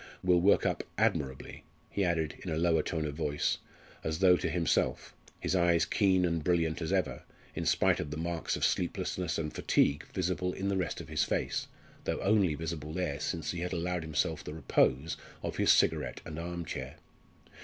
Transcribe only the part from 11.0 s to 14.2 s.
of the face, though only visible there since he had allowed